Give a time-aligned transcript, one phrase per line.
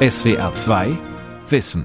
[0.00, 0.96] SWR 2
[1.48, 1.84] Wissen.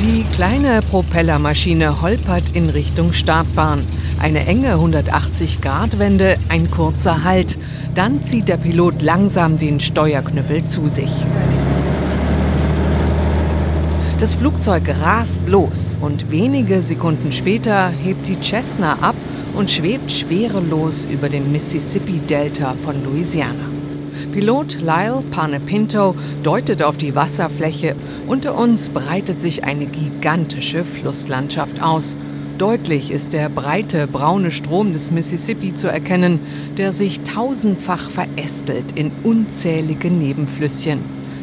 [0.00, 3.84] Die kleine Propellermaschine holpert in Richtung Startbahn.
[4.18, 7.56] Eine enge 180-Grad-Wende, ein kurzer Halt.
[7.94, 11.12] Dann zieht der Pilot langsam den Steuerknüppel zu sich.
[14.18, 19.14] Das Flugzeug rast los und wenige Sekunden später hebt die Cessna ab
[19.56, 23.70] und schwebt schwerelos über dem Mississippi-Delta von Louisiana.
[24.32, 27.96] Pilot Lyle Panepinto deutet auf die Wasserfläche.
[28.26, 32.18] Unter uns breitet sich eine gigantische Flusslandschaft aus.
[32.58, 36.38] Deutlich ist der breite braune Strom des Mississippi zu erkennen,
[36.76, 40.98] der sich tausendfach verästelt in unzählige Nebenflüsschen.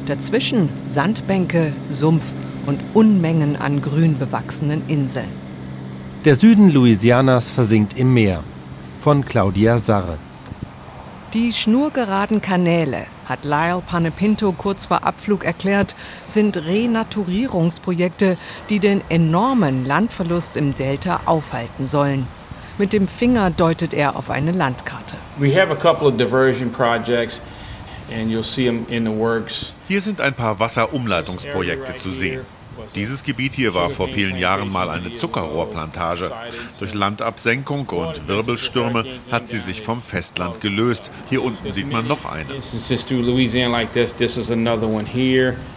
[0.05, 2.25] Dazwischen Sandbänke, Sumpf
[2.67, 5.42] und Unmengen an grün bewachsenen Inseln.
[6.25, 8.45] Der Süden Louisianas versinkt im Meer.
[9.01, 10.17] Von Claudia Sarre.
[11.33, 18.37] Die schnurgeraden Kanäle, hat Lyle Panepinto kurz vor Abflug erklärt, sind Renaturierungsprojekte,
[18.69, 22.25] die den enormen Landverlust im Delta aufhalten sollen.
[22.77, 25.17] Mit dem Finger deutet er auf eine Landkarte.
[25.39, 27.41] We have a couple of diversion projects.
[29.87, 32.45] Hier sind ein paar Wasserumleitungsprojekte zu sehen.
[32.95, 36.31] Dieses Gebiet hier war vor vielen Jahren mal eine Zuckerrohrplantage.
[36.79, 41.11] Durch Landabsenkung und Wirbelstürme hat sie sich vom Festland gelöst.
[41.29, 42.61] Hier unten sieht man noch eine.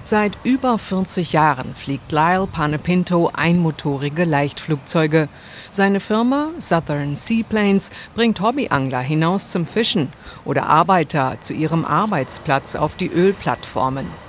[0.03, 5.29] Seit über 40 Jahren fliegt Lyle Panepinto einmotorige Leichtflugzeuge.
[5.71, 10.13] Seine Firma Southern Seaplanes bringt Hobbyangler hinaus zum Fischen
[10.45, 14.26] oder Arbeiter zu ihrem Arbeitsplatz auf die Ölplattformen.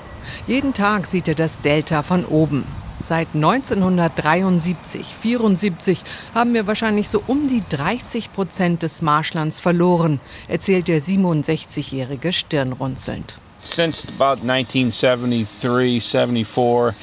[0.47, 2.65] Jeden Tag sieht er das Delta von oben.
[3.03, 6.01] Seit 1973, 74
[6.33, 13.37] haben wir wahrscheinlich so um die 30 Prozent des Marschlands verloren, erzählt der 67-jährige stirnrunzelnd.
[13.63, 16.95] Since about 1973, 74,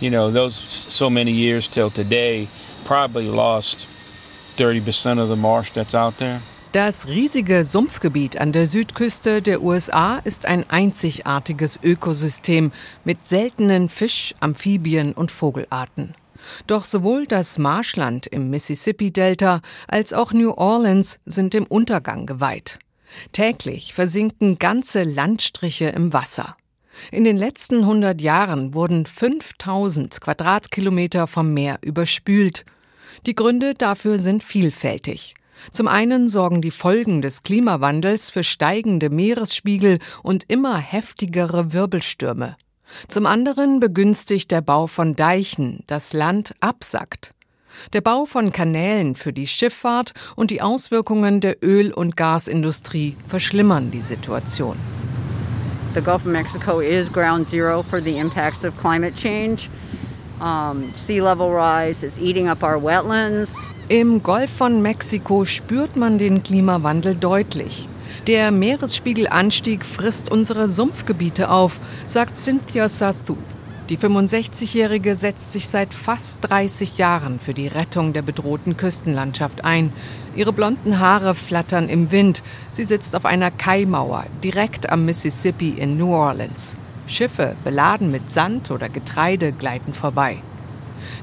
[0.00, 2.48] you know, those so many years till today,
[2.84, 3.86] probably lost
[4.56, 6.40] 30% of the marsh that's out there.
[6.72, 12.70] Das riesige Sumpfgebiet an der Südküste der USA ist ein einzigartiges Ökosystem
[13.04, 16.14] mit seltenen Fisch-, Amphibien- und Vogelarten.
[16.68, 22.78] Doch sowohl das Marschland im Mississippi-Delta als auch New Orleans sind dem Untergang geweiht.
[23.32, 26.56] Täglich versinken ganze Landstriche im Wasser.
[27.10, 32.64] In den letzten 100 Jahren wurden 5000 Quadratkilometer vom Meer überspült.
[33.26, 35.34] Die Gründe dafür sind vielfältig.
[35.72, 42.56] Zum einen sorgen die Folgen des Klimawandels für steigende Meeresspiegel und immer heftigere Wirbelstürme.
[43.08, 47.34] Zum anderen begünstigt der Bau von Deichen das Land absackt.
[47.92, 53.90] Der Bau von Kanälen für die Schifffahrt und die Auswirkungen der Öl- und Gasindustrie verschlimmern
[53.90, 54.76] die Situation.
[55.94, 59.68] The Gulf of Mexico is ground zero for the impacts of climate change.
[60.40, 63.50] Um, sea level rise is eating up our wetlands.
[63.90, 67.88] Im Golf von Mexiko spürt man den Klimawandel deutlich.
[68.28, 73.36] Der Meeresspiegelanstieg frisst unsere Sumpfgebiete auf, sagt Cynthia Sathu.
[73.88, 79.92] Die 65-Jährige setzt sich seit fast 30 Jahren für die Rettung der bedrohten Küstenlandschaft ein.
[80.36, 82.44] Ihre blonden Haare flattern im Wind.
[82.70, 86.78] Sie sitzt auf einer Kaimauer direkt am Mississippi in New Orleans.
[87.08, 90.44] Schiffe beladen mit Sand oder Getreide gleiten vorbei.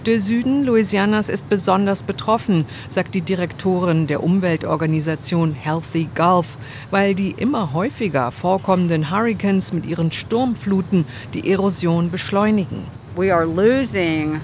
[0.06, 6.58] Der Süden Louisianas ist besonders betroffen, sagt die Direktorin der Umweltorganisation Healthy Gulf,
[6.92, 12.86] weil die immer häufiger vorkommenden Hurricanes mit ihren Sturmfluten die Erosion beschleunigen.
[13.16, 14.42] We are losing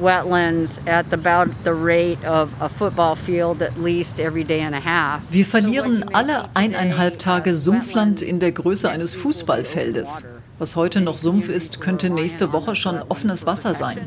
[0.00, 4.80] wetlands at about the rate of a football field at least every day and a
[4.80, 5.22] half.
[5.30, 10.26] Wir verlieren alle eineinhalb Tage Sumpfland in der Größe eines Fußballfeldes.
[10.62, 13.98] Was heute noch Sumpf ist, könnte nächste Woche schon offenes Wasser sein.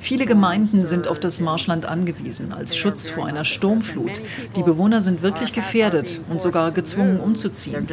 [0.00, 4.20] Viele Gemeinden sind auf das Marschland angewiesen als Schutz vor einer Sturmflut.
[4.56, 7.86] Die Bewohner sind wirklich gefährdet und sogar gezwungen umzuziehen.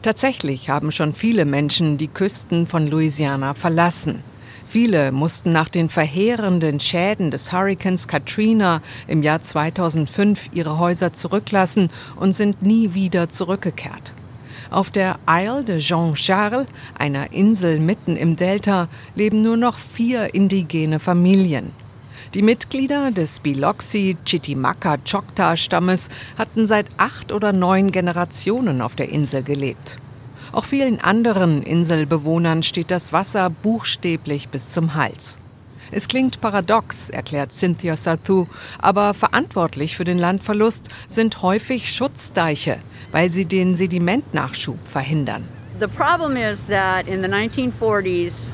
[0.00, 4.24] Tatsächlich haben schon viele Menschen die Küsten von Louisiana verlassen.
[4.66, 11.90] Viele mussten nach den verheerenden Schäden des Hurrikans Katrina im Jahr 2005 ihre Häuser zurücklassen
[12.16, 14.14] und sind nie wieder zurückgekehrt.
[14.72, 16.66] Auf der Isle de Jean-Charles,
[16.98, 21.72] einer Insel mitten im Delta, leben nur noch vier indigene Familien.
[22.32, 26.08] Die Mitglieder des Biloxi Chitimaka Choctaw Stammes
[26.38, 29.98] hatten seit acht oder neun Generationen auf der Insel gelebt.
[30.52, 35.38] Auch vielen anderen Inselbewohnern steht das Wasser buchstäblich bis zum Hals.
[35.90, 38.46] Es klingt paradox, erklärt Cynthia Sarthu,
[38.78, 42.78] aber verantwortlich für den Landverlust sind häufig Schutzdeiche,
[43.12, 45.44] weil sie den Sedimentnachschub verhindern.
[45.78, 48.50] The problem is that in the 1940s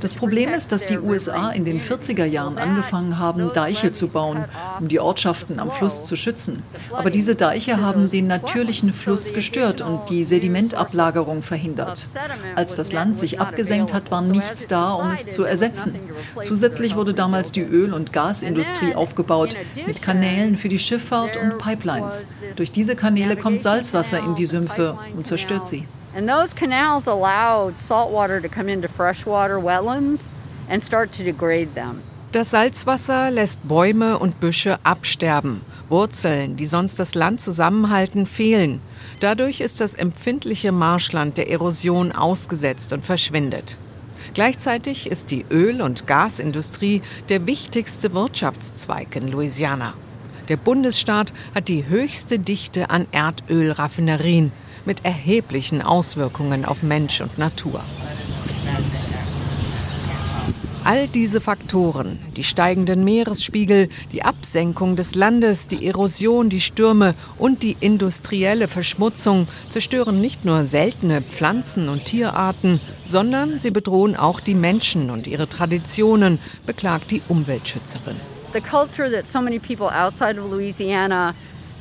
[0.00, 4.44] das Problem ist, dass die USA in den 40er Jahren angefangen haben, Deiche zu bauen,
[4.78, 6.62] um die Ortschaften am Fluss zu schützen.
[6.92, 12.06] Aber diese Deiche haben den natürlichen Fluss gestört und die Sedimentablagerung verhindert.
[12.54, 15.96] Als das Land sich abgesenkt hat, war nichts da, um es zu ersetzen.
[16.42, 19.56] Zusätzlich wurde damals die Öl- und Gasindustrie aufgebaut,
[19.86, 22.26] mit Kanälen für die Schifffahrt und Pipelines.
[22.56, 25.86] Durch diese Kanäle kommt Salzwasser in die Sümpfe und zerstört sie.
[26.16, 30.30] And those canals allowed salt water to come into freshwater wetlands
[30.66, 32.00] and start to degrade them.
[32.32, 35.60] Das Salzwasser lässt Bäume und Büsche absterben.
[35.88, 38.80] Wurzeln, die sonst das Land zusammenhalten, fehlen.
[39.20, 43.76] Dadurch ist das empfindliche Marschland der Erosion ausgesetzt und verschwindet.
[44.32, 49.92] Gleichzeitig ist die Öl- und Gasindustrie der wichtigste Wirtschaftszweig in Louisiana.
[50.48, 54.52] Der Bundesstaat hat die höchste Dichte an Erdölraffinerien
[54.86, 57.82] mit erheblichen Auswirkungen auf Mensch und Natur.
[60.88, 67.64] All diese Faktoren, die steigenden Meeresspiegel, die Absenkung des Landes, die Erosion, die Stürme und
[67.64, 74.54] die industrielle Verschmutzung zerstören nicht nur seltene Pflanzen- und Tierarten, sondern sie bedrohen auch die
[74.54, 78.20] Menschen und ihre Traditionen, beklagt die Umweltschützerin.
[78.52, 81.34] The culture that so many people outside of Louisiana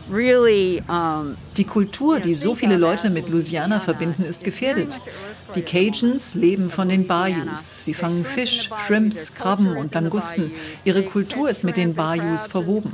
[0.07, 5.01] die Kultur, die so viele Leute mit Louisiana verbinden, ist gefährdet.
[5.55, 7.85] Die Cajuns leben von den Bayous.
[7.85, 10.51] Sie fangen Fisch, Shrimps, Krabben und Langusten.
[10.83, 12.93] Ihre Kultur ist mit den Bayous verwoben.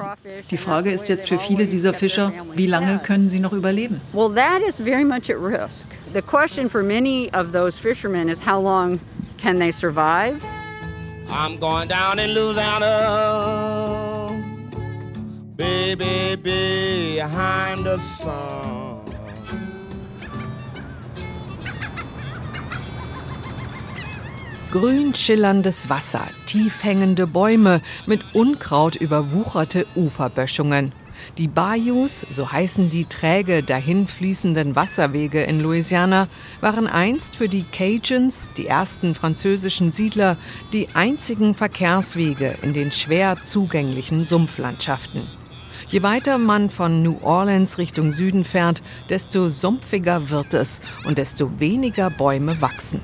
[0.52, 4.02] Die Frage ist jetzt für viele dieser Fischer, wie lange können sie noch überleben?
[4.14, 5.86] Well, that is very much at risk.
[6.14, 9.00] The question for many of those fishermen is how long
[9.42, 10.36] can they survive?
[11.30, 14.11] I'm going down in Louisiana
[15.96, 19.02] baby behind the sun.
[24.72, 30.94] Grün schillerndes Wasser, tief hängende Bäume, mit Unkraut überwucherte Uferböschungen.
[31.38, 36.30] Die Bayous, so heißen die träge dahinfließenden Wasserwege in Louisiana,
[36.62, 40.38] waren einst für die Cajuns, die ersten französischen Siedler,
[40.72, 45.41] die einzigen Verkehrswege in den schwer zugänglichen Sumpflandschaften.
[45.92, 51.60] Je weiter man von New Orleans Richtung Süden fährt, desto sumpfiger wird es und desto
[51.60, 53.02] weniger Bäume wachsen.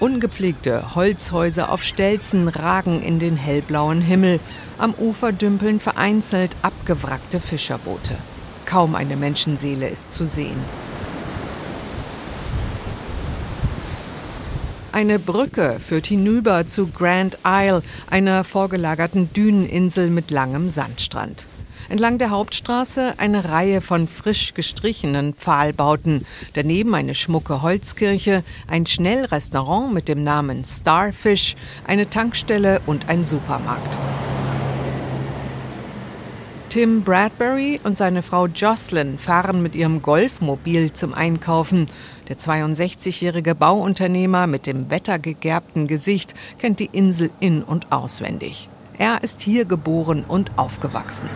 [0.00, 4.40] Ungepflegte Holzhäuser auf Stelzen ragen in den hellblauen Himmel.
[4.78, 8.16] Am Ufer dümpeln vereinzelt abgewrackte Fischerboote.
[8.64, 10.64] Kaum eine Menschenseele ist zu sehen.
[14.92, 21.46] Eine Brücke führt hinüber zu Grand Isle, einer vorgelagerten Düneninsel mit langem Sandstrand.
[21.90, 29.94] Entlang der Hauptstraße eine Reihe von frisch gestrichenen Pfahlbauten, daneben eine schmucke Holzkirche, ein Schnellrestaurant
[29.94, 31.56] mit dem Namen Starfish,
[31.86, 33.96] eine Tankstelle und ein Supermarkt.
[36.68, 41.86] Tim Bradbury und seine Frau Jocelyn fahren mit ihrem Golfmobil zum Einkaufen.
[42.28, 48.68] Der 62-jährige Bauunternehmer mit dem wettergegerbten Gesicht kennt die Insel in- und auswendig.
[48.98, 51.28] Er ist hier geboren und aufgewachsen.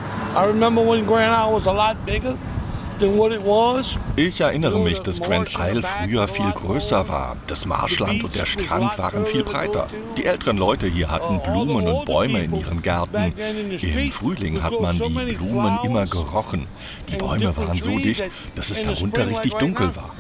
[4.17, 7.37] Ich erinnere mich, dass Grand Isle früher viel größer war.
[7.47, 9.87] Das Marschland und der Strand waren viel breiter.
[10.17, 13.33] Die älteren Leute hier hatten Blumen und Bäume in ihren Gärten.
[13.81, 16.67] Im Frühling hat man die Blumen immer gerochen.
[17.09, 20.11] Die Bäume waren so dicht, dass es darunter richtig dunkel war.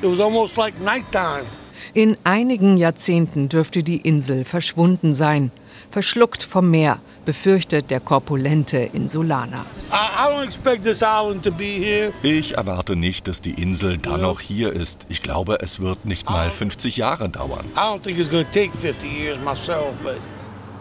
[0.00, 1.44] It was almost like nighttime.
[1.94, 5.50] In einigen Jahrzehnten dürfte die Insel verschwunden sein,
[5.90, 9.66] verschluckt vom Meer, befürchtet der korpulente Insulaner.
[12.22, 15.06] Ich erwarte nicht, dass die Insel dann noch hier ist.
[15.08, 17.66] Ich glaube, es wird nicht mal 50 Jahre dauern.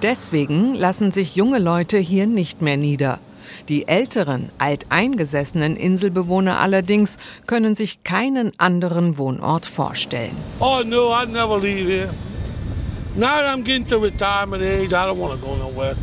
[0.02, 3.20] Deswegen lassen sich junge Leute hier nicht mehr nieder.
[3.70, 10.36] Die älteren, alteingesessenen Inselbewohner allerdings können sich keinen anderen Wohnort vorstellen.
[10.60, 12.10] Oh no, I'd never leave here.
[13.16, 15.96] Now that I'm getting to retirement age, I don't want to go nowhere.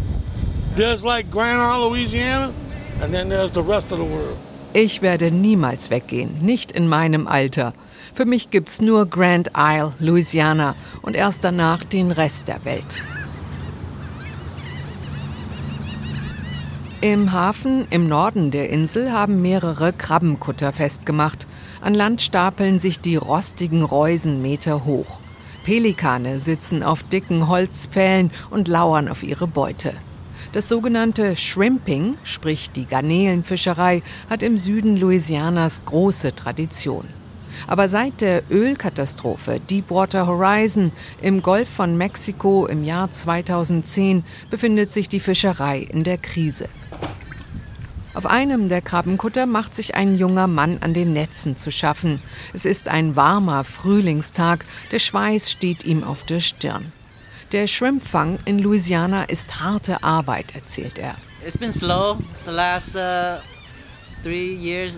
[0.76, 2.52] There's like Grand Isle, Louisiana,
[3.00, 4.36] and then there's the rest of the world.
[4.72, 7.74] Ich werde niemals weggehen, nicht in meinem Alter.
[8.12, 13.00] Für mich gibt's nur Grand Isle, Louisiana und erst danach den Rest der Welt.
[17.04, 21.46] Im Hafen im Norden der Insel haben mehrere Krabbenkutter festgemacht.
[21.82, 25.20] An Land stapeln sich die rostigen Reusen Meter hoch.
[25.64, 29.92] Pelikane sitzen auf dicken Holzpfählen und lauern auf ihre Beute.
[30.52, 37.06] Das sogenannte Shrimping, sprich die Garnelenfischerei, hat im Süden Louisianas große Tradition.
[37.66, 45.10] Aber seit der Ölkatastrophe Deepwater Horizon im Golf von Mexiko im Jahr 2010 befindet sich
[45.10, 46.70] die Fischerei in der Krise.
[48.14, 52.22] Auf einem der Krabbenkutter macht sich ein junger Mann an den Netzen zu schaffen.
[52.52, 56.92] Es ist ein warmer Frühlingstag, der Schweiß steht ihm auf der Stirn.
[57.52, 61.16] Der Shrimpfang in Louisiana ist harte Arbeit, erzählt er.
[61.46, 63.38] It's been slow the last uh
[64.26, 64.88] E,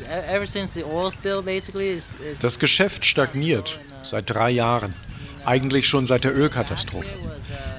[2.40, 4.94] das Geschäft stagniert seit drei Jahren,
[5.44, 7.08] eigentlich schon seit der Ölkatastrophe.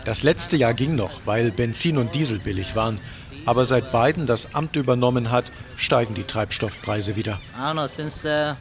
[0.03, 3.00] Das letzte Jahr ging noch, weil Benzin und Diesel billig waren.
[3.47, 5.45] Aber seit Biden das Amt übernommen hat,
[5.77, 7.39] steigen die Treibstoffpreise wieder.
[7.55, 8.55] I don't know, since uh,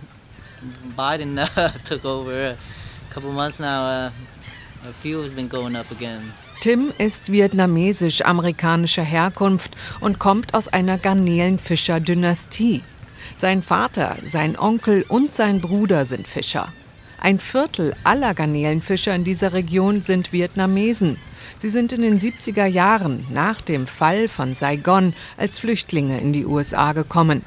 [0.96, 1.46] Biden uh,
[1.84, 4.10] took over a couple months now, uh,
[5.02, 6.32] fuel has been going up again.
[6.60, 12.82] Tim ist vietnamesisch-amerikanischer Herkunft und kommt aus einer Garnelenfischer-Dynastie.
[13.36, 16.72] Sein Vater, sein Onkel und sein Bruder sind Fischer.
[17.20, 21.18] Ein Viertel aller Garnelenfischer in dieser Region sind Vietnamesen.
[21.58, 26.46] Sie sind in den 70er Jahren nach dem Fall von Saigon als Flüchtlinge in die
[26.46, 27.44] USA gekommen.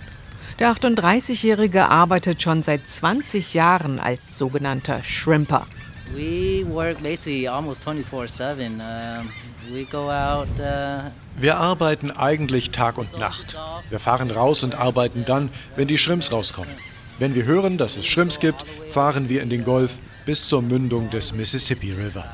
[0.59, 5.67] Der 38-Jährige arbeitet schon seit 20 Jahren als sogenannter Shrimper.
[6.13, 8.79] We work basically almost 24/7.
[8.79, 9.23] Uh,
[9.71, 10.47] we go out.
[10.59, 13.57] Uh wir arbeiten eigentlich Tag und Nacht.
[13.89, 16.75] Wir fahren raus und arbeiten dann, wenn die Schrimps rauskommen.
[17.17, 21.09] Wenn wir hören, dass es Schrimps gibt, fahren wir in den Golf bis zur Mündung
[21.11, 22.25] des Mississippi River.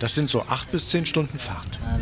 [0.00, 1.78] Das sind so acht bis zehn Stunden Fahrt.
[1.82, 1.98] Uh,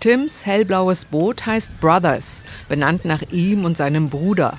[0.00, 4.58] Tims hellblaues Boot heißt Brothers, benannt nach ihm und seinem Bruder.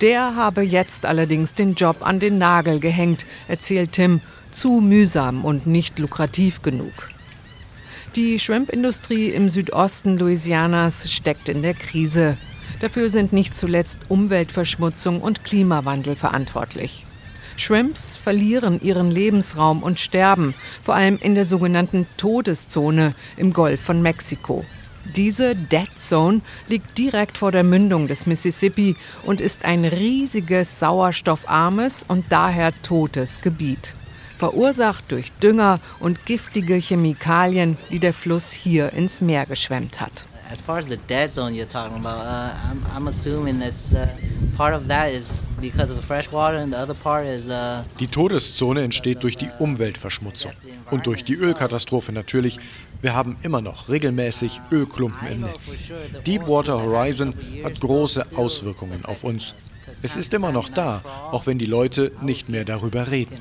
[0.00, 5.66] Der habe jetzt allerdings den Job an den Nagel gehängt, erzählt Tim, zu mühsam und
[5.66, 7.10] nicht lukrativ genug.
[8.14, 12.36] Die Shrimp-Industrie im Südosten Louisianas steckt in der Krise.
[12.80, 17.06] Dafür sind nicht zuletzt Umweltverschmutzung und Klimawandel verantwortlich.
[17.62, 20.52] Shrimps verlieren ihren Lebensraum und sterben,
[20.82, 24.64] vor allem in der sogenannten Todeszone im Golf von Mexiko.
[25.14, 32.04] Diese Dead Zone liegt direkt vor der Mündung des Mississippi und ist ein riesiges sauerstoffarmes
[32.08, 33.94] und daher totes Gebiet,
[34.38, 40.26] verursacht durch Dünger und giftige Chemikalien, die der Fluss hier ins Meer geschwemmt hat.
[40.50, 44.08] As far as the dead zone you're talking about, uh, I'm, I'm assuming that's uh,
[44.56, 47.46] part of that is because of the fresh water and the other part is.
[47.46, 50.52] Uh, die Todeszone entsteht durch die Umweltverschmutzung
[50.90, 52.58] und durch die Ölkatastrophe natürlich,
[53.00, 55.78] wir haben immer noch regelmäßig Ölklumpen im Netz.
[56.26, 57.32] Deepwater Horizon
[57.64, 59.54] hat große Auswirkungen auf uns.
[60.02, 63.38] Es ist immer noch da, auch wenn die Leute nicht mehr darüber reden.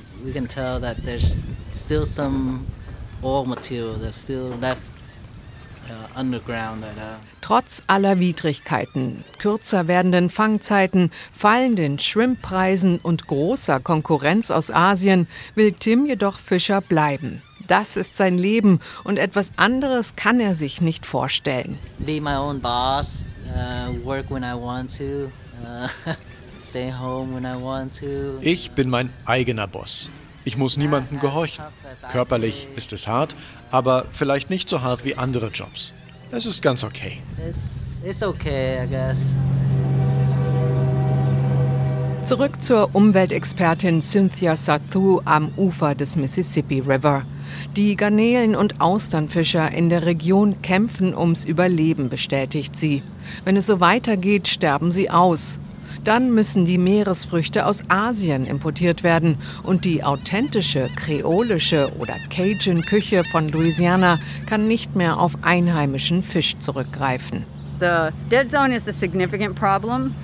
[7.41, 16.05] Trotz aller Widrigkeiten, kürzer werdenden Fangzeiten, fallenden Shrimppreisen und großer Konkurrenz aus Asien will Tim
[16.05, 17.41] jedoch Fischer bleiben.
[17.67, 21.77] Das ist sein Leben und etwas anderes kann er sich nicht vorstellen.
[21.99, 25.31] Be my own boss, uh, work when I want to,
[25.63, 25.87] uh,
[26.63, 28.39] stay home when I want to.
[28.41, 30.09] Ich bin mein eigener Boss.
[30.43, 31.63] Ich muss niemandem gehorchen.
[32.11, 33.35] Körperlich ist es hart,
[33.69, 35.93] aber vielleicht nicht so hart wie andere Jobs.
[36.31, 37.19] Es ist ganz okay.
[37.47, 39.19] It's, it's okay, I guess.
[42.23, 47.23] Zurück zur Umweltexpertin Cynthia Sathu am Ufer des Mississippi River.
[47.75, 53.01] Die Garnelen- und Austernfischer in der Region kämpfen ums Überleben, bestätigt sie.
[53.43, 55.59] Wenn es so weitergeht, sterben sie aus.
[56.03, 63.49] Dann müssen die Meeresfrüchte aus Asien importiert werden und die authentische kreolische oder Cajun-Küche von
[63.49, 67.45] Louisiana kann nicht mehr auf einheimischen Fisch zurückgreifen.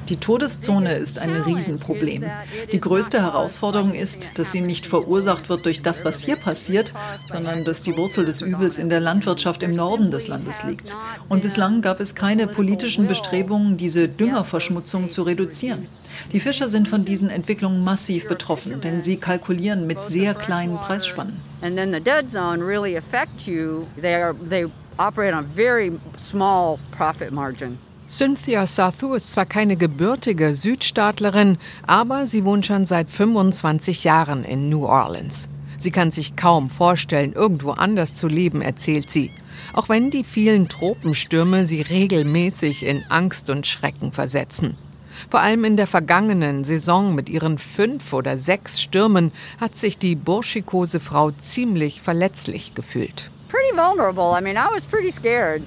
[0.09, 2.23] Die Todeszone ist ein Riesenproblem.
[2.71, 6.93] Die größte Herausforderung ist, dass sie nicht verursacht wird durch das, was hier passiert,
[7.25, 10.95] sondern dass die Wurzel des Übels in der Landwirtschaft im Norden des Landes liegt.
[11.29, 15.87] Und bislang gab es keine politischen Bestrebungen, diese Düngerverschmutzung zu reduzieren.
[16.31, 21.39] Die Fischer sind von diesen Entwicklungen massiv betroffen, denn sie kalkulieren mit sehr kleinen Preisspannen.
[21.61, 23.87] And then the dead zone really affect you.
[23.99, 24.67] They are, they
[24.99, 27.77] operate on very small profit margin.
[28.09, 34.69] Cynthia Sathu ist zwar keine gebürtige Südstaatlerin, aber sie wohnt schon seit 25 Jahren in
[34.69, 35.49] New Orleans.
[35.77, 39.31] Sie kann sich kaum vorstellen, irgendwo anders zu leben, erzählt sie.
[39.73, 44.77] Auch wenn die vielen Tropenstürme sie regelmäßig in Angst und Schrecken versetzen.
[45.29, 50.15] Vor allem in der vergangenen Saison mit ihren fünf oder sechs Stürmen hat sich die
[50.15, 53.31] burschikose Frau ziemlich verletzlich gefühlt.
[53.49, 54.33] Pretty vulnerable.
[54.33, 55.63] I mean, I was pretty scared.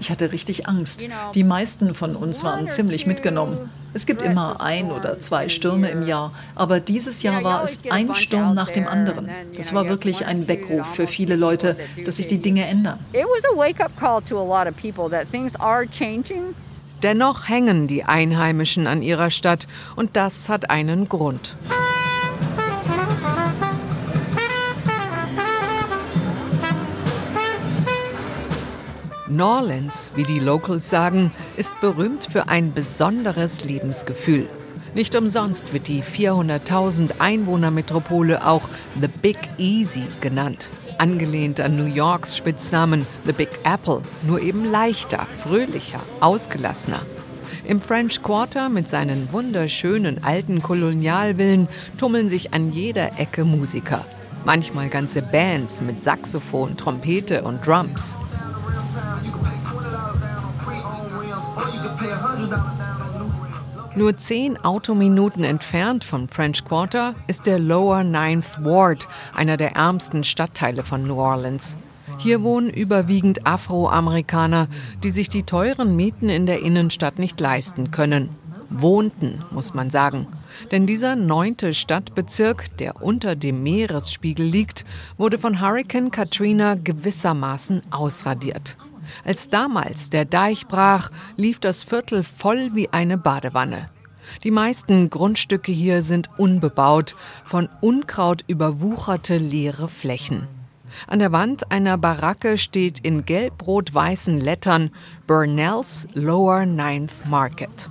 [0.00, 1.04] Ich hatte richtig Angst.
[1.34, 3.70] Die meisten von uns waren ziemlich mitgenommen.
[3.94, 8.14] Es gibt immer ein oder zwei Stürme im Jahr, aber dieses Jahr war es ein
[8.14, 9.28] Sturm nach dem anderen.
[9.56, 12.98] Das war wirklich ein Weckruf für viele Leute, dass sich die Dinge ändern.
[17.02, 21.56] Dennoch hängen die Einheimischen an ihrer Stadt und das hat einen Grund.
[29.30, 34.48] Norlands, wie die Locals sagen, ist berühmt für ein besonderes Lebensgefühl.
[34.94, 38.68] Nicht umsonst wird die 400.000 Einwohnermetropole auch
[39.00, 45.26] The Big Easy genannt, angelehnt an New Yorks Spitznamen The Big Apple, nur eben leichter,
[45.42, 47.02] fröhlicher, ausgelassener.
[47.64, 51.68] Im French Quarter mit seinen wunderschönen alten Kolonialvillen
[51.98, 54.04] tummeln sich an jeder Ecke Musiker.
[54.44, 58.16] Manchmal ganze Bands mit Saxophon, Trompete und Drums.
[63.98, 70.22] Nur zehn Autominuten entfernt vom French Quarter ist der Lower Ninth Ward, einer der ärmsten
[70.22, 71.76] Stadtteile von New Orleans.
[72.18, 74.68] Hier wohnen überwiegend Afroamerikaner,
[75.02, 78.28] die sich die teuren Mieten in der Innenstadt nicht leisten können.
[78.70, 80.28] Wohnten, muss man sagen.
[80.70, 84.84] Denn dieser neunte Stadtbezirk, der unter dem Meeresspiegel liegt,
[85.16, 88.76] wurde von Hurricane Katrina gewissermaßen ausradiert.
[89.24, 93.90] Als damals der Deich brach, lief das Viertel voll wie eine Badewanne.
[94.44, 100.46] Die meisten Grundstücke hier sind unbebaut, von Unkraut überwucherte leere Flächen.
[101.06, 104.90] An der Wand einer Baracke steht in gelb-rot-weißen Lettern
[105.26, 107.90] Burnell's Lower Ninth Market.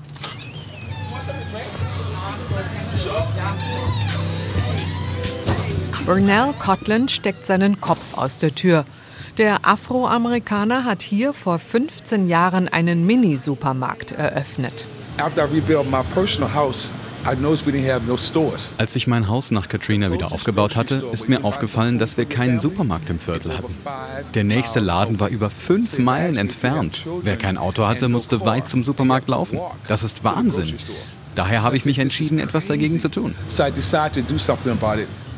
[6.05, 8.85] Burnell Cotland steckt seinen Kopf aus der Tür.
[9.37, 14.87] Der Afroamerikaner hat hier vor 15 Jahren einen Mini-Supermarkt eröffnet.
[18.77, 22.59] Als ich mein Haus nach Katrina wieder aufgebaut hatte, ist mir aufgefallen, dass wir keinen
[22.59, 23.75] Supermarkt im Viertel hatten.
[24.33, 27.05] Der nächste Laden war über fünf Meilen entfernt.
[27.21, 29.59] Wer kein Auto hatte, musste weit zum Supermarkt laufen.
[29.87, 30.73] Das ist Wahnsinn.
[31.35, 33.35] Daher habe ich mich entschieden, etwas dagegen zu tun.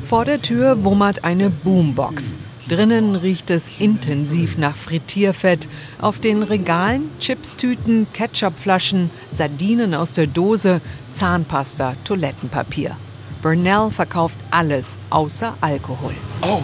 [0.04, 2.40] Vor der Tür wummert eine Boombox.
[2.70, 5.68] Drinnen riecht es intensiv nach Frittierfett.
[6.00, 10.80] Auf den Regalen Chipstüten, Ketchupflaschen, Sardinen aus der Dose,
[11.12, 12.96] Zahnpasta, Toilettenpapier.
[13.42, 16.14] Burnell verkauft alles außer Alkohol.
[16.44, 16.62] Oh,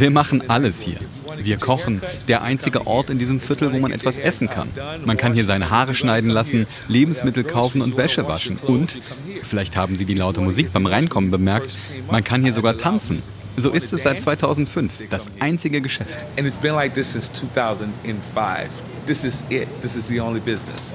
[0.00, 0.98] Wir machen alles hier.
[1.38, 2.02] Wir kochen.
[2.28, 4.68] Der einzige Ort in diesem Viertel, wo man etwas essen kann.
[5.04, 8.58] Man kann hier seine Haare schneiden lassen, Lebensmittel kaufen und Wäsche waschen.
[8.58, 8.98] Und,
[9.42, 11.78] vielleicht haben Sie die laute Musik beim Reinkommen bemerkt,
[12.10, 13.22] man kann hier sogar tanzen.
[13.56, 16.18] So ist es seit 2005, das einzige Geschäft.
[16.38, 18.68] And it's been like this since 2005.
[19.06, 19.68] This is it.
[19.82, 20.94] This is the only business.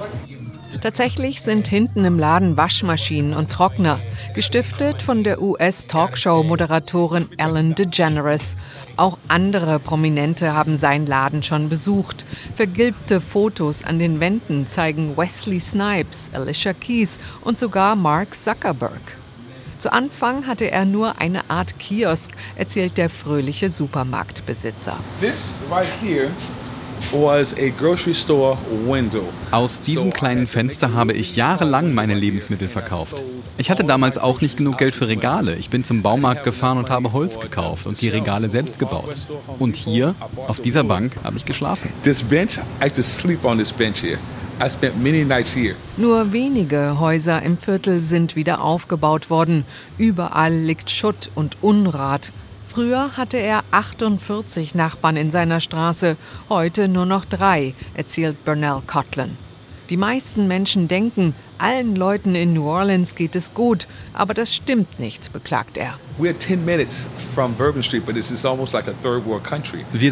[0.80, 3.98] Tatsächlich sind hinten im Laden Waschmaschinen und Trockner,
[4.34, 8.56] gestiftet von der US-Talkshow-Moderatorin Ellen DeGeneres.
[8.96, 12.26] Auch andere Prominente haben seinen Laden schon besucht.
[12.54, 19.16] Vergilbte Fotos an den Wänden zeigen Wesley Snipes, Alicia Keys und sogar Mark Zuckerberg.
[19.78, 24.98] Zu Anfang hatte er nur eine Art Kiosk, erzählt der fröhliche Supermarktbesitzer.
[25.20, 26.30] This right here
[29.50, 33.22] aus diesem kleinen Fenster habe ich jahrelang meine Lebensmittel verkauft.
[33.58, 35.56] Ich hatte damals auch nicht genug Geld für Regale.
[35.56, 39.16] Ich bin zum Baumarkt gefahren und habe Holz gekauft und die Regale selbst gebaut.
[39.58, 40.14] Und hier,
[40.46, 41.90] auf dieser Bank, habe ich geschlafen.
[45.98, 49.64] Nur wenige Häuser im Viertel sind wieder aufgebaut worden.
[49.98, 52.32] Überall liegt Schutt und Unrat.
[52.76, 56.18] Früher hatte er 48 Nachbarn in seiner Straße,
[56.50, 59.38] heute nur noch drei, erzählt Burnell Cotlin.
[59.88, 65.00] Die meisten Menschen denken, allen Leuten in New Orleans geht es gut, aber das stimmt
[65.00, 65.98] nicht, beklagt er.
[66.18, 66.34] Wir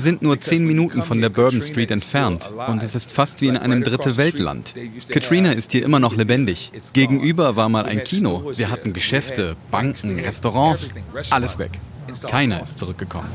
[0.00, 3.58] sind nur zehn Minuten von der Bourbon Street entfernt und es ist fast wie in
[3.58, 4.72] einem dritte Weltland.
[5.10, 6.72] Katrina ist hier immer noch lebendig.
[6.94, 8.52] Gegenüber war mal ein Kino.
[8.54, 10.94] Wir hatten Geschäfte, Banken, Restaurants,
[11.28, 11.78] alles weg.
[12.28, 13.28] Keiner ist zurückgekommen.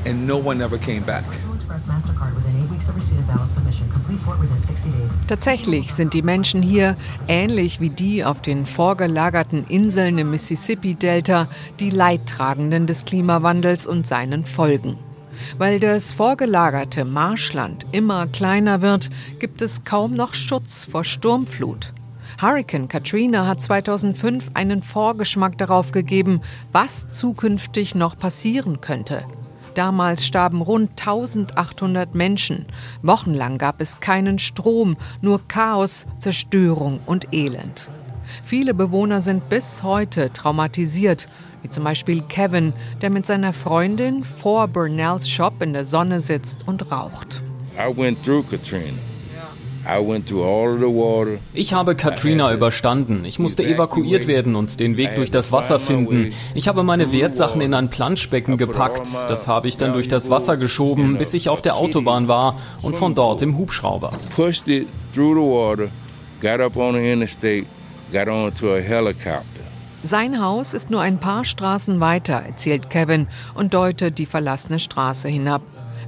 [5.28, 6.96] Tatsächlich sind die Menschen hier,
[7.28, 14.44] ähnlich wie die auf den vorgelagerten Inseln im Mississippi-Delta, die Leidtragenden des Klimawandels und seinen
[14.44, 14.98] Folgen.
[15.58, 21.92] Weil das vorgelagerte Marschland immer kleiner wird, gibt es kaum noch Schutz vor Sturmflut.
[22.40, 26.40] Hurricane Katrina hat 2005 einen Vorgeschmack darauf gegeben,
[26.72, 29.24] was zukünftig noch passieren könnte.
[29.74, 32.64] Damals starben rund 1800 Menschen.
[33.02, 37.90] Wochenlang gab es keinen Strom, nur Chaos, Zerstörung und Elend.
[38.42, 41.28] Viele Bewohner sind bis heute traumatisiert,
[41.62, 42.72] wie zum Beispiel Kevin,
[43.02, 47.42] der mit seiner Freundin vor Burnells Shop in der Sonne sitzt und raucht.
[47.76, 49.09] I went through Katrina.
[51.54, 53.24] Ich habe Katrina überstanden.
[53.24, 56.32] Ich musste evakuiert werden und den Weg durch das Wasser finden.
[56.54, 59.06] Ich habe meine Wertsachen in ein Planschbecken gepackt.
[59.28, 62.96] Das habe ich dann durch das Wasser geschoben, bis ich auf der Autobahn war und
[62.96, 64.10] von dort im Hubschrauber.
[64.34, 65.88] Pushed it through the water,
[66.40, 67.66] got up on the interstate,
[68.12, 69.44] got onto a helicopter.
[70.02, 75.28] Sein Haus ist nur ein paar Straßen weiter, erzählt Kevin und deutet die verlassene Straße
[75.28, 75.60] hinab.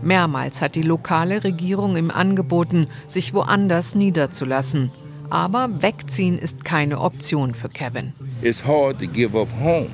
[0.02, 4.90] Mehrmals hat die lokale Regierung ihm angeboten, sich woanders niederzulassen.
[5.30, 8.12] Aber wegziehen ist keine Option für Kevin.
[8.42, 9.88] It's hard to give up home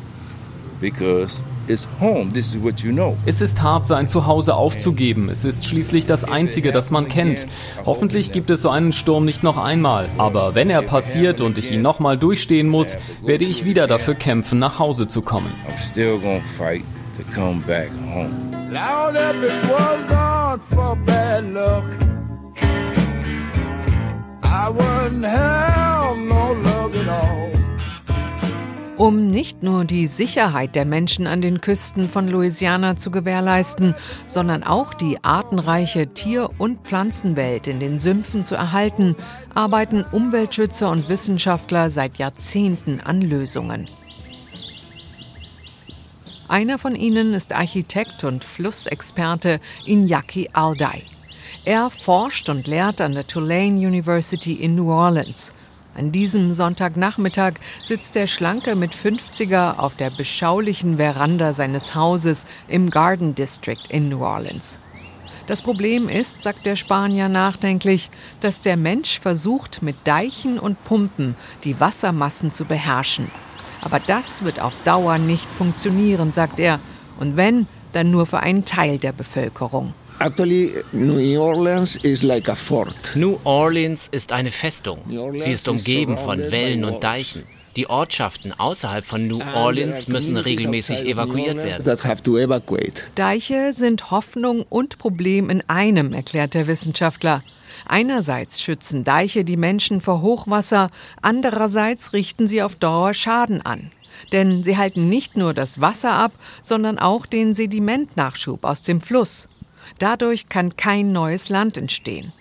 [0.81, 2.33] because it's home.
[2.33, 3.17] This is what you know.
[3.27, 5.29] Es ist hart, sein Zuhause aufzugeben.
[5.29, 7.47] Es ist schließlich das Einzige, das man kennt.
[7.85, 10.09] Hoffentlich gibt es so einen Sturm nicht noch einmal.
[10.19, 14.59] Aber wenn er passiert und ich ihn nochmal durchstehen muss, werde ich wieder dafür kämpfen,
[14.59, 15.53] nach Hause zu kommen.
[18.71, 21.85] Now that it was not for bad luck,
[24.43, 27.49] I wouldn't have no luck at all.
[28.99, 33.95] Um nicht nur die Sicherheit der Menschen an den Küsten von Louisiana zu gewährleisten,
[34.27, 39.17] sondern auch die artenreiche Tier- und Pflanzenwelt in den Sümpfen zu erhalten,
[39.55, 43.89] arbeiten Umweltschützer und Wissenschaftler seit Jahrzehnten an Lösungen.
[46.49, 51.05] Einer von ihnen ist Architekt und Flussexperte Iñaki Alday.
[51.67, 55.53] Er forscht und lehrt an der Tulane University in New Orleans.
[55.95, 62.89] An diesem Sonntagnachmittag sitzt der Schlanke mit 50er auf der beschaulichen Veranda seines Hauses im
[62.89, 64.81] Garden District in New Orleans.
[65.47, 68.09] Das Problem ist, sagt der Spanier nachdenklich,
[68.41, 73.31] dass der Mensch versucht, mit Deichen und Pumpen die Wassermassen zu beherrschen.
[73.81, 76.81] Aber das wird auf Dauer nicht funktionieren, sagt er.
[77.19, 79.95] Und wenn, dann nur für einen Teil der Bevölkerung.
[80.21, 83.13] Actually, New Orleans is like a fort.
[83.15, 84.99] New Orleans ist eine Festung.
[85.39, 87.45] Sie ist umgeben von Wellen und Deichen.
[87.77, 91.85] Die Ortschaften außerhalb von New Orleans müssen regelmäßig evakuiert werden.
[93.15, 97.45] Deiche sind Hoffnung und Problem in einem, erklärt der Wissenschaftler.
[97.87, 100.91] Einerseits schützen Deiche die Menschen vor Hochwasser,
[101.23, 103.91] andererseits richten sie auf Dauer Schaden an.
[104.33, 109.49] Denn sie halten nicht nur das Wasser ab, sondern auch den Sedimentnachschub aus dem Fluss.
[109.99, 112.33] Dadurch kann kein neues Land entstehen.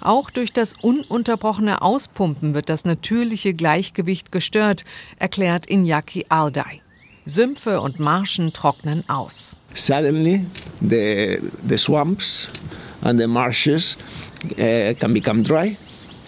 [0.00, 4.84] Auch durch das ununterbrochene Auspumpen wird das natürliche Gleichgewicht gestört,
[5.18, 6.82] erklärt Iñaki Alday.
[7.24, 9.54] Sümpfe und Marschen trocknen aus.
[9.74, 10.46] Suddenly,
[10.80, 11.38] the,
[11.68, 12.48] the swamps
[13.02, 13.98] and the marshes
[14.44, 15.76] uh, can become dry.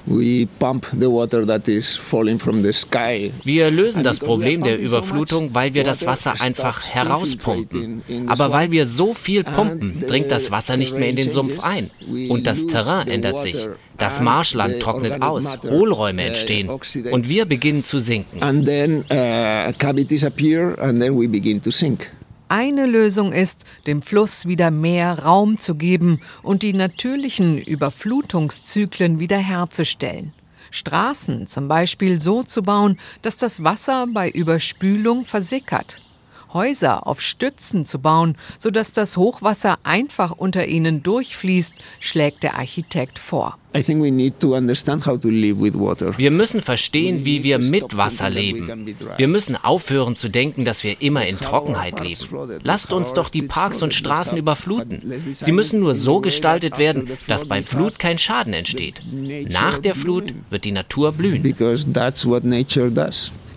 [0.07, 3.31] We pump the water that is falling from the sky.
[3.45, 8.03] Wir lösen das Problem der Überflutung, weil wir das Wasser einfach herauspumpen.
[8.27, 11.91] Aber weil wir so viel pumpen, dringt das Wasser nicht mehr in den Sumpf ein.
[12.29, 13.69] Und das Terrain ändert sich.
[13.99, 16.71] Das Marschland trocknet aus, Hohlräume entstehen
[17.11, 18.43] und wir beginnen zu sinken.
[18.43, 22.11] And then uh, cavities appear and then we begin to sink.
[22.51, 30.33] Eine Lösung ist, dem Fluss wieder mehr Raum zu geben und die natürlichen Überflutungszyklen wiederherzustellen.
[30.73, 36.01] Straßen zum Beispiel so zu bauen, dass das Wasser bei Überspülung versickert.
[36.53, 43.19] Häuser auf Stützen zu bauen, sodass das Hochwasser einfach unter ihnen durchfließt, schlägt der Architekt
[43.19, 43.57] vor.
[46.19, 48.97] Wir müssen verstehen, wie wir mit Wasser leben.
[49.17, 52.21] Wir müssen aufhören zu denken, dass wir immer in Trockenheit leben.
[52.65, 55.01] Lasst uns doch die Parks und Straßen überfluten.
[55.31, 59.03] Sie müssen nur so gestaltet werden, dass bei Flut kein Schaden entsteht.
[59.49, 61.43] Nach der Flut wird die Natur blühen.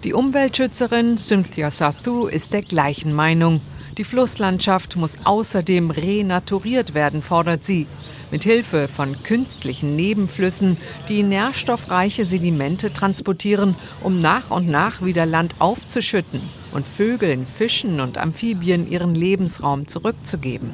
[0.04, 3.62] Die Umweltschützerin Cynthia Sathu ist der gleichen Meinung.
[3.98, 7.88] Die Flusslandschaft muss außerdem renaturiert werden, fordert sie.
[8.30, 10.76] Mit Hilfe von künstlichen Nebenflüssen,
[11.08, 16.42] die nährstoffreiche Sedimente transportieren, um nach und nach wieder Land aufzuschütten
[16.74, 20.72] und Vögeln, Fischen und Amphibien ihren Lebensraum zurückzugeben.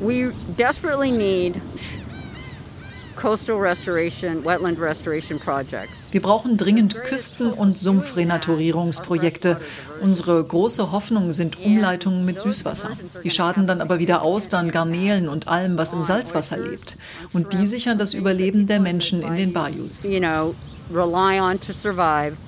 [6.11, 9.59] Wir brauchen dringend Küsten- und Sumpfrenaturierungsprojekte.
[10.01, 12.91] Unsere große Hoffnung sind Umleitungen mit Süßwasser.
[13.23, 16.97] Die schaden dann aber wieder Austern, Garnelen und allem, was im Salzwasser lebt.
[17.33, 20.03] Und die sichern das Überleben der Menschen in den Bayous.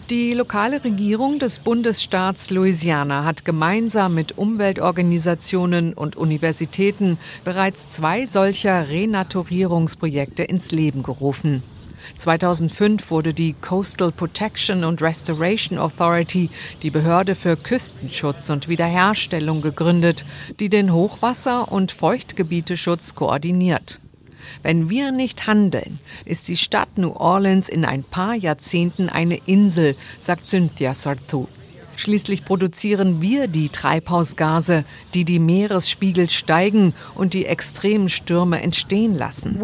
[0.09, 8.89] Die lokale Regierung des Bundesstaats Louisiana hat gemeinsam mit Umweltorganisationen und Universitäten bereits zwei solcher
[8.89, 11.61] Renaturierungsprojekte ins Leben gerufen.
[12.15, 16.49] 2005 wurde die Coastal Protection and Restoration Authority,
[16.81, 20.25] die Behörde für Küstenschutz und Wiederherstellung, gegründet,
[20.59, 23.99] die den Hochwasser- und Feuchtgebieteschutz koordiniert.
[24.63, 29.95] Wenn wir nicht handeln, ist die Stadt New Orleans in ein paar Jahrzehnten eine Insel,
[30.19, 31.47] sagt Cynthia Sartou.
[32.01, 39.59] Schließlich produzieren wir die Treibhausgase, die die Meeresspiegel steigen und die extremen Stürme entstehen lassen.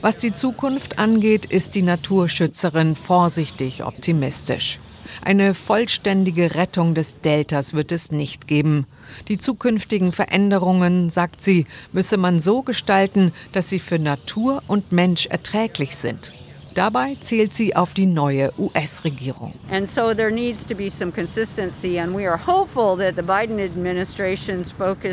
[0.00, 4.80] Was die Zukunft angeht, ist die Naturschützerin vorsichtig optimistisch.
[5.22, 8.86] Eine vollständige Rettung des Deltas wird es nicht geben.
[9.28, 15.26] Die zukünftigen Veränderungen, sagt sie, müsse man so gestalten, dass sie für Natur und Mensch
[15.26, 16.32] erträglich sind.
[16.74, 19.54] Dabei zählt sie auf die neue US-Regierung.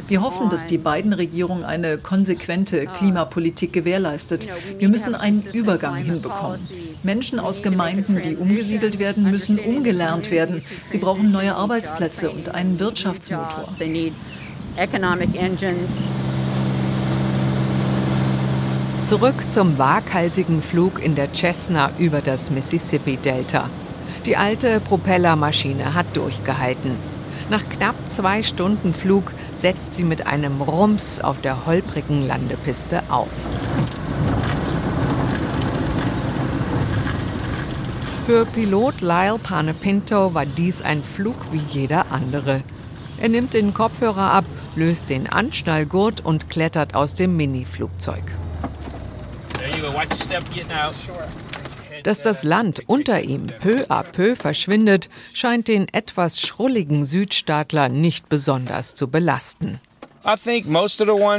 [0.09, 4.47] Wir hoffen, dass die Biden-Regierung eine konsequente Klimapolitik gewährleistet.
[4.77, 6.67] Wir müssen einen Übergang hinbekommen.
[7.03, 10.63] Menschen aus Gemeinden, die umgesiedelt werden, müssen umgelernt werden.
[10.85, 13.69] Sie brauchen neue Arbeitsplätze und einen Wirtschaftsmotor.
[19.07, 23.69] Zurück zum waghalsigen Flug in der Cessna über das Mississippi-Delta.
[24.25, 26.97] Die alte Propellermaschine hat durchgehalten.
[27.49, 33.31] Nach knapp zwei Stunden Flug setzt sie mit einem Rums auf der holprigen Landepiste auf.
[38.25, 42.61] Für Pilot Lyle Panepinto war dies ein Flug wie jeder andere.
[43.19, 48.23] Er nimmt den Kopfhörer ab, löst den Anschnallgurt und klettert aus dem Mini-Flugzeug.
[52.03, 58.29] Dass das Land unter ihm peu à peu verschwindet, scheint den etwas schrulligen Südstaatler nicht
[58.29, 59.79] besonders zu belasten.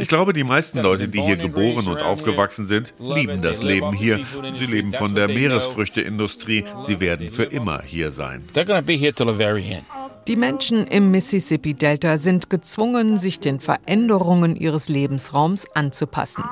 [0.00, 4.24] Ich glaube, die meisten Leute, die hier geboren und aufgewachsen sind, lieben das Leben hier.
[4.54, 6.64] Sie leben von der Meeresfrüchteindustrie.
[6.82, 8.48] Sie werden für immer hier sein.
[10.26, 16.44] Die Menschen im Mississippi-Delta sind gezwungen, sich den Veränderungen ihres Lebensraums anzupassen.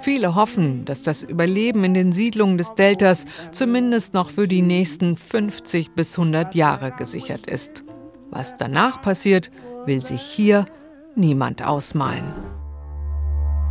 [0.00, 5.16] Viele hoffen, dass das Überleben in den Siedlungen des Deltas zumindest noch für die nächsten
[5.16, 7.84] 50 bis 100 Jahre gesichert ist.
[8.30, 9.50] Was danach passiert,
[9.86, 10.66] will sich hier
[11.14, 12.32] niemand ausmalen.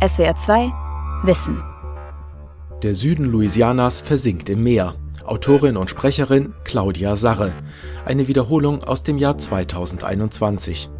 [0.06, 0.72] SWR 2
[1.22, 1.62] Wissen.
[2.82, 4.94] Der Süden Louisianas versinkt im Meer.
[5.24, 7.54] Autorin und Sprecherin Claudia Sarre.
[8.04, 10.90] Eine Wiederholung aus dem Jahr 2021.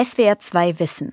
[0.00, 1.12] SWR 2 Wissen.